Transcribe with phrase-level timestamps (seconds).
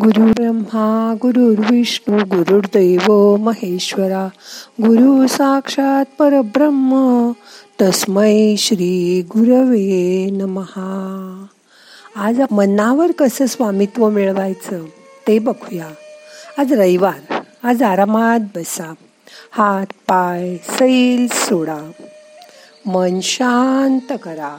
[0.00, 4.28] गुरु ब्रह्मा गुरुर्विष्णू गुरुर्दैव महेश्वरा
[4.82, 7.30] गुरु साक्षात परब्रह्म
[7.82, 11.46] तस्मै श्री गुरवे नमहा
[12.16, 14.84] आज मनावर कसं स्वामित्व मिळवायचं
[15.26, 15.88] ते बघूया.
[16.58, 18.94] आज रविवार आज आरामात बसा.
[19.50, 21.90] हात पाय सैल सोडा.
[22.86, 24.56] मन शांत करा.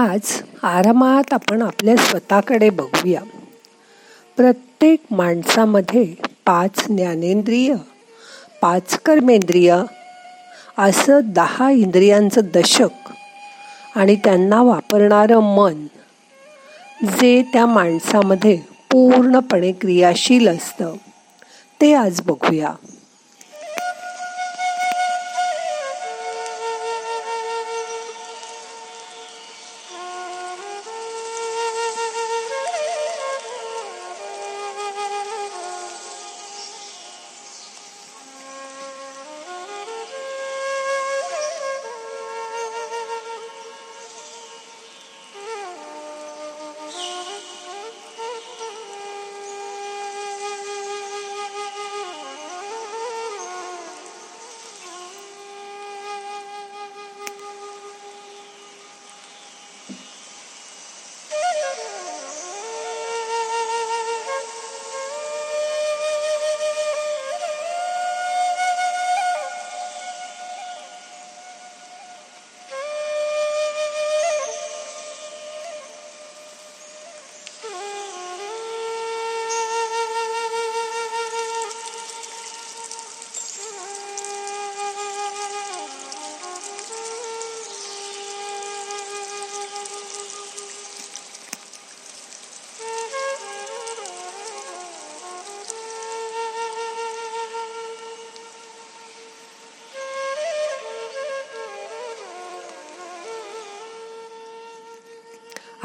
[0.00, 3.20] आज आरामात आपण आपल्या स्वतःकडे बघूया.
[4.36, 6.14] प्रत्येक माणसामध्ये
[6.46, 7.74] पाच ज्ञानेंद्रिय
[8.62, 9.76] पाच कर्मेंद्रिय
[10.78, 13.12] असं दहा इंद्रियांचं दशक
[13.96, 15.86] आणि त्यांना वापरणारं मन
[17.02, 18.56] जे त्या माणसामध्ये
[18.90, 20.94] पूर्णपणे क्रियाशील असतं.
[21.80, 22.72] ते आज बघूया.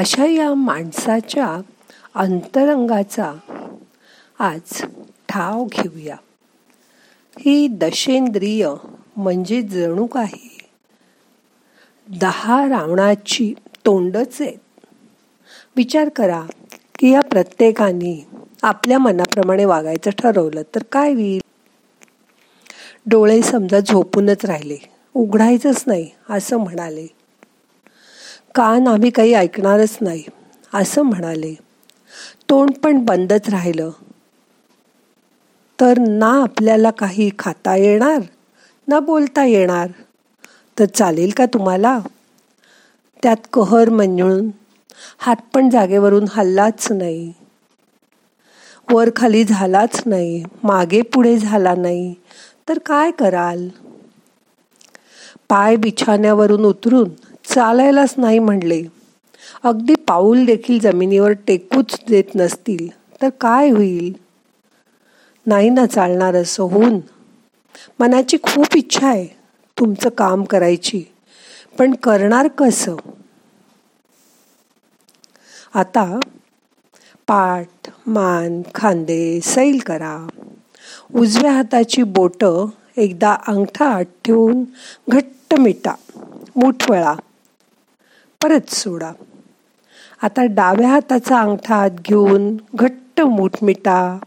[0.00, 1.60] अशा या माणसाच्या
[2.14, 3.34] अंतरंगाचा
[4.38, 4.82] आज
[5.28, 6.16] ठाव घेऊया.
[7.38, 8.70] ही दशेंद्रिय
[9.16, 10.58] म्हणजे जणू काही
[12.20, 13.54] दहा रावणाची
[13.86, 14.58] तोंडच आहेत.
[15.76, 16.42] विचार करा
[16.98, 18.26] की या प्रत्येकाने
[18.62, 21.40] आपल्या मनाप्रमाणे वागायचं ठरवलं तर काय होईल?
[23.06, 24.76] डोळे समजा झोपूनच राहिले.
[25.14, 27.06] उघडायचंच नाही असं म्हणाले.
[28.54, 30.24] कान आम्ही काही ऐकणारच नाही
[30.74, 31.54] असं म्हणाले.
[32.48, 33.90] तोंड पण बंदच राहिलं.
[35.80, 38.20] तर ना आपल्याला काही खाता येणार
[38.88, 39.88] ना बोलता येणार?
[40.78, 41.98] तर चालेल का तुम्हाला?
[43.22, 44.50] त्यात कहर मंजळून
[45.18, 47.32] हात पण जागेवरून हल्लाच नाही.
[48.92, 52.14] वर खाली झालाच नाही मागे पुढे झाला नाही
[52.68, 53.68] तर काय कराल?
[55.48, 57.08] पाय बिछाण्यावरून उतरून
[57.50, 58.82] चालायलाच नाही म्हणले.
[59.62, 62.88] अगदी पाऊल देखील जमिनीवर टेकूच देत नसतील
[63.22, 64.12] तर काय होईल?
[65.46, 66.98] नाही ना चालणार असं होऊन.
[68.00, 69.26] मनाची खूप इच्छा आहे
[69.76, 71.02] तुमचं काम करायची
[71.78, 72.96] पण करणार कसं?
[75.74, 76.04] आता
[77.28, 80.16] पाठ मान खांदे सैल करा.
[81.14, 84.64] उजव्या हाताची बोटं एकदा अंगठा आत ठेवून
[85.08, 85.94] घट्ट मिटा
[86.56, 87.14] मुठवळा.
[88.42, 89.12] परत सोडा.
[90.22, 94.18] आता डाव्या हाताचा अंगठा हात घेऊन घट्ट मूठ मिटा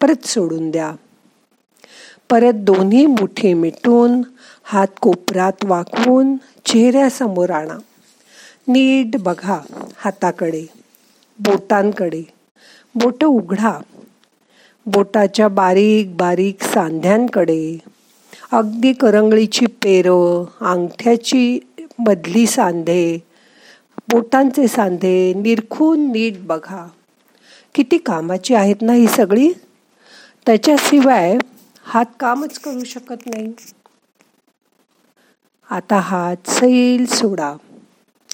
[0.00, 0.92] परत सोडून द्या.
[2.30, 4.22] परत दोन्ही मुठी मिटून
[4.64, 7.78] हात कोपरात वाकवून चेहऱ्यासमोर आणा.
[8.68, 9.60] नीट बघा
[9.96, 10.66] हाताकडे
[11.38, 12.22] बोटांकडे.
[12.94, 13.80] बोट उघडा.
[14.86, 17.78] बोटाच्या बारीक बारीक सांध्यांकडे.
[18.52, 21.58] अगदी करंगळीची पेरं अंगठ्याची
[21.98, 23.31] मधली सांधे
[24.08, 26.88] बोटांचे सांधे निरखून नीट बघा.
[27.74, 29.52] किती कामाची आहेत ना ही सगळी?
[30.46, 31.38] त्याच्याशिवाय
[31.82, 33.54] हात कामच करू शकत नाही.
[35.70, 37.56] आता हात सैल सोडा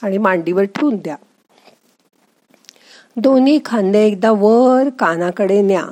[0.03, 1.17] आणि मांडीवर ठेवून द्या.
[3.17, 5.87] दोन्ही खांदे एकदा वर कानाकडे न्या.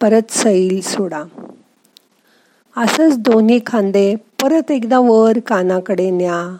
[0.00, 1.24] परत सैल सोडा.
[2.76, 6.56] असंच दोन्ही खांदे परत एकदा वर कानाकडे न्या.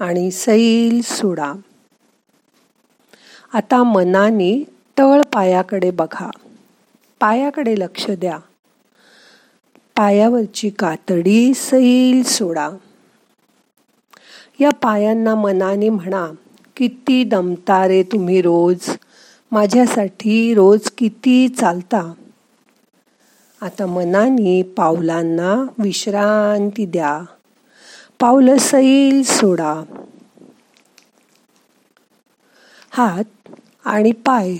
[0.00, 1.52] आणि सैल सोडा.
[3.52, 4.64] आता मनाने
[4.98, 6.30] तळ पायाकडे बघा.
[7.20, 8.38] पायाकडे लक्ष द्या.
[9.96, 12.70] पायावरची कातडी सैल सोडा.
[14.60, 16.28] या पायांना मनाने म्हणा
[16.76, 18.90] किती दमता रे तुम्ही रोज?
[19.52, 22.12] माझ्यासाठी रोज किती चालता?
[23.60, 27.24] आता मनाने पावलांना विश्रांती द्या.
[28.20, 29.82] पावलं सैल सोडा.
[32.90, 33.24] हात
[33.84, 34.56] आणि पाय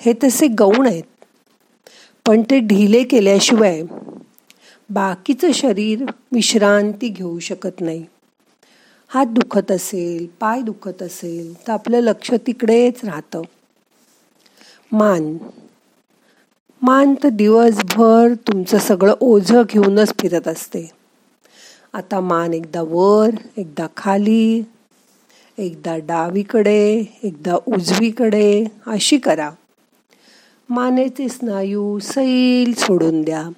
[0.00, 1.02] हे तसे गौण आहेत
[2.26, 3.82] पण ते ढिले केल्याशिवाय
[4.90, 8.04] बाकीचं शरीर विश्रांती घेऊ शकत नाही.
[9.08, 13.42] हात दुखत असेल पाय दुखत असेल तर आपलं लक्ष तिकडेच राहतं.
[14.92, 15.36] मान.
[16.82, 20.99] मान तर दिवसभर तुमचं सगळं ओझं घेऊनच फिरत असते.
[21.92, 24.62] आता मान एकदा वर एकदा खाली
[25.58, 29.50] एकदा डावीकडे एकदा उजवीकडे अशी करा.
[30.68, 33.48] मानेचे स्नायू सैल सोडून द्या.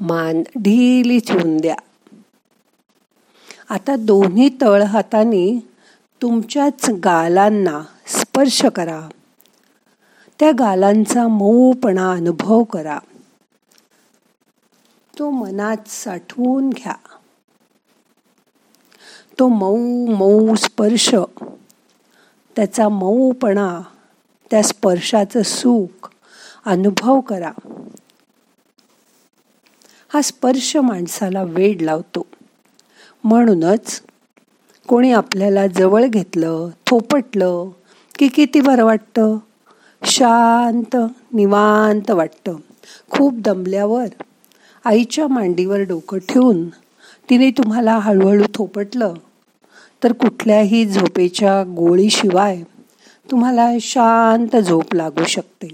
[0.00, 1.76] मान ढिली ठेवून द्या.
[3.68, 5.60] आता दोन्ही तळ हाताने
[6.22, 9.08] तुमच्याच गालांना स्पर्श करा.
[10.40, 12.98] त्या गालांचा मऊपणा अनुभव करा.
[15.20, 16.94] तो मनात साठवून घ्या.
[19.38, 21.14] तो मऊ मऊ स्पर्श
[22.56, 23.80] त्याचा मऊपणा
[24.50, 26.10] त्या स्पर्शाचं सुख
[26.64, 27.52] अनुभव करा.
[30.08, 32.26] हा स्पर्श माणसाला वेड लावतो.
[33.24, 34.02] म्हणूनच
[34.88, 37.68] कोणी आपल्याला जवळ घेतलं थोपटलं
[38.18, 39.36] की किती बरं वाटतं?
[40.04, 40.96] शांत
[41.32, 42.56] निवांत वाटतं.
[43.10, 44.06] खूप दमल्यावर
[44.84, 46.68] आईच्या मांडीवर डोकं ठेवून
[47.30, 49.14] तिने तुम्हाला हळूहळू थोपटलं
[50.04, 52.62] तर कुठल्याही झोपेच्या गोळीशिवाय
[53.30, 55.68] तुम्हाला शांत झोप लागू शकते.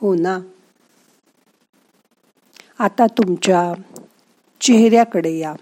[0.00, 0.40] हो ना?
[2.78, 3.72] आता तुमच्या
[4.60, 5.54] चेहऱ्याकडे या.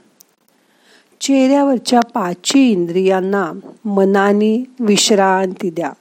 [1.20, 3.52] चेहऱ्यावरच्या पाचही इंद्रियांना
[3.84, 5.92] मनाने विश्रांती द्या.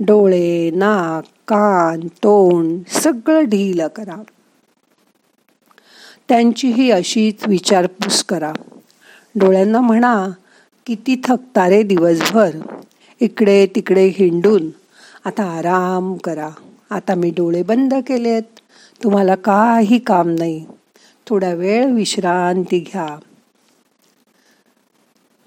[0.00, 4.22] डोळे नाक कान तोंड सगळं ढील करा.
[6.28, 8.52] त्यांचीही अशीच विचारपूस करा.
[9.34, 10.28] डोळ्यांना म्हणा
[10.86, 12.50] किती थकता रे दिवसभर.
[13.20, 14.70] इकडे तिकडे हिंडून
[15.24, 16.48] आता आराम करा.
[16.90, 18.42] आता मी डोळे बंद केलेत.
[19.04, 20.66] तुम्हाला काही काम नाही.
[21.26, 23.18] थोडा वेळ विश्रांती घ्या.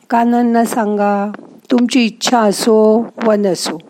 [0.10, 1.32] कानांना सांगा
[1.72, 3.89] तुमची इच्छा असो व नसो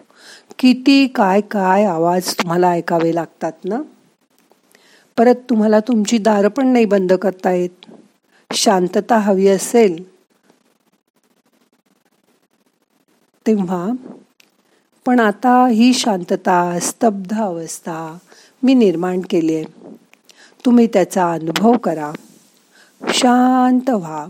[0.59, 3.81] किती काय काय आवाज तुम्हाला ऐकावे लागतात ना?
[5.17, 7.91] परत तुम्हाला तुमची दारं पण नाही बंद करता येत.
[8.53, 10.03] शांतता हवी असेल.
[13.47, 13.88] तेव्हा
[15.06, 18.17] पण आता ही शांतता स्तब्ध अवस्था
[18.63, 19.65] मी निर्माण केली आहे.
[20.65, 22.11] तुम्ही त्याचा अनुभव करा.
[23.13, 24.28] शांत व्हा.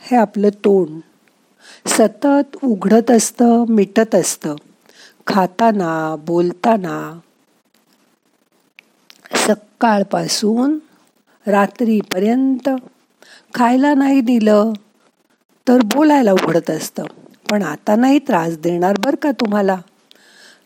[0.00, 1.00] हे आपलं तोंड.
[1.86, 4.56] सतत उघडत असतं मिटत असतं.
[5.26, 7.18] खाताना बोलताना.
[9.34, 10.78] सकाळपासून
[11.46, 12.68] रात्रीपर्यंत
[13.54, 14.72] खायला नाही दिलं
[15.68, 17.04] तर बोलायला उघडत असतं.
[17.50, 19.76] पण आता नाही त्रास देणार बरं का तुम्हाला?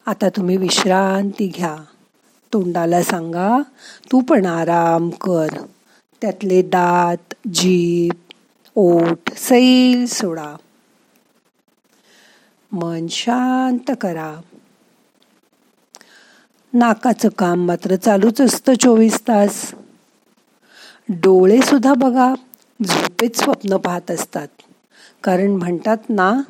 [0.06, 1.76] आता तुम्ही विश्रांती घ्या.
[2.52, 3.62] तोंडाला सांगा
[4.12, 5.46] तू पण आराम कर.
[6.20, 8.12] त्यातले दात जीभ
[8.74, 10.56] ओठ सैल सोडा.
[12.72, 14.40] मन शांत करा.
[16.72, 19.74] नाकाचं काम मात्र चालूच असतं चोवीस तास.
[21.08, 22.34] डोळे सुद्धा बघा
[22.86, 24.48] झोपेत स्वप्न पाहत असतात.
[25.24, 26.42] कारण म्हणतात ना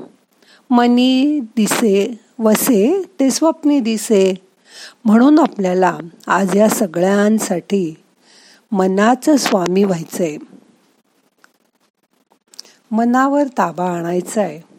[0.71, 4.35] मनी दिसे वसे ते स्वप्नी दिसे.
[5.04, 7.94] म्हणून आपल्याला आज या सगळ्यांसाठी
[8.73, 10.37] मनाचं स्वामी व्हायचंय.
[12.90, 14.73] मनावर ताबा आणायचा आहे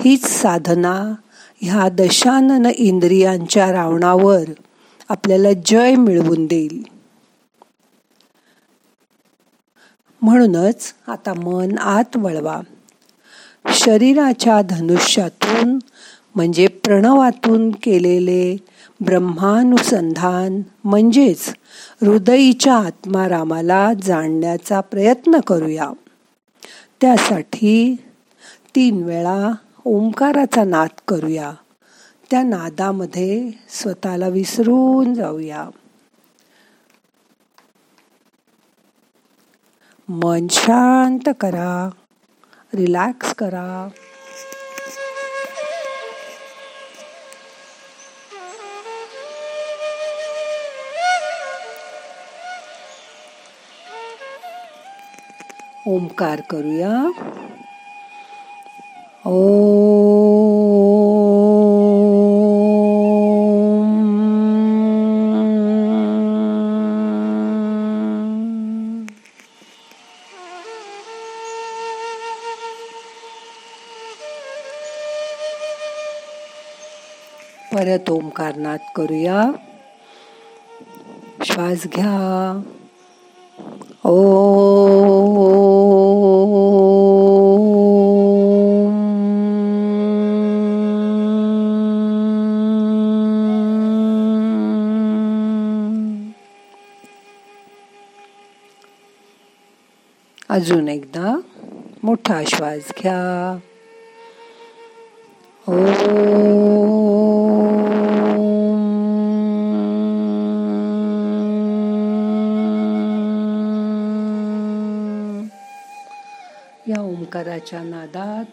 [0.00, 1.14] हीच साधना
[1.60, 4.50] ह्या दशानन इंद्रियांच्या रावणावर
[5.08, 6.82] आपल्याला जय मिळवून देईल.
[10.22, 12.60] म्हणूनच आता मन आत वळवा.
[13.68, 15.78] शरीराच्या धनुष्यातून
[16.34, 18.56] म्हणजे प्रणवातून केलेले
[19.00, 21.54] ब्रह्मानुसंधान म्हणजेच
[22.00, 25.90] हृदयीच्या आत्मारामाला जाणण्याचा प्रयत्न करूया.
[27.00, 27.96] त्यासाठी
[28.76, 29.52] तीन वेळा
[29.86, 31.52] ओंकाराचा नाद करूया.
[32.30, 35.68] त्या नादामध्ये स्वतःला विसरून जाऊया.
[40.08, 41.90] मन शांत करा.
[42.74, 43.88] रिलॅक्स करा.
[55.86, 56.94] ओंकार करूया.
[77.74, 79.52] परत ओंकारनाथ करूया.
[81.44, 82.62] श्वास घ्या.
[84.04, 84.14] ओ
[100.48, 101.40] अजून एकदा
[102.02, 103.58] मोठा श्वास घ्या.
[105.68, 106.73] ओ
[117.64, 118.44] ओंकाराच्या नादात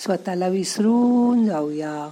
[0.00, 2.10] स्वतःला विसरून जाऊया.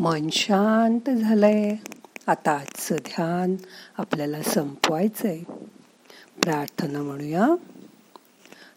[0.00, 1.76] मन शांत झालंय.
[2.26, 3.56] आता आजचं ध्यान
[3.98, 5.38] आपल्याला संपवायचंय.
[6.42, 7.46] प्रार्थना म्हणूया.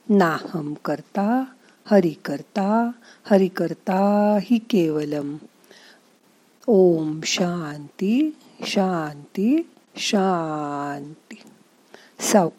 [0.09, 1.43] नाहम करता
[1.85, 2.91] हरि करता
[3.23, 5.37] हरि करता हि केवलम.
[6.67, 11.41] ओम शांती शांती शांती.
[12.19, 12.57] सावका